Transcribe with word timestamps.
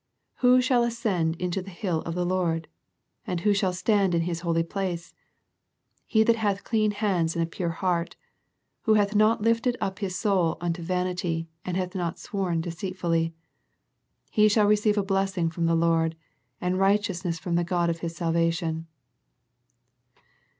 "Who 0.41 0.61
shall 0.63 0.81
ascend 0.83 1.35
into 1.35 1.61
the 1.61 1.69
hill 1.69 2.01
of 2.07 2.15
the 2.15 2.25
Lord? 2.25 2.67
And 3.27 3.41
who 3.41 3.53
shall 3.53 3.71
stand 3.71 4.15
in 4.15 4.23
His 4.23 4.39
holy 4.39 4.63
place? 4.63 5.13
He 6.07 6.23
that 6.23 6.37
hath 6.37 6.63
clean 6.63 6.89
hands, 6.89 7.35
and 7.35 7.43
a 7.43 7.45
pure 7.45 7.69
heart; 7.69 8.15
Who 8.85 8.95
hath 8.95 9.13
not 9.13 9.43
lifted 9.43 9.77
up 9.79 9.99
his 9.99 10.15
soul 10.17 10.57
unto 10.59 10.81
vanity, 10.81 11.49
And 11.63 11.77
hath 11.77 11.93
not 11.93 12.17
sworn 12.17 12.61
deceitfully. 12.61 13.35
He 14.31 14.49
shall 14.49 14.65
receive 14.65 14.97
a 14.97 15.03
blessing 15.03 15.51
from 15.51 15.67
the 15.67 15.75
Lord, 15.75 16.15
And 16.59 16.79
righteousness 16.79 17.37
from 17.37 17.53
the 17.53 17.63
God 17.63 17.91
of 17.91 17.99
His 17.99 18.15
salvation." 18.15 18.87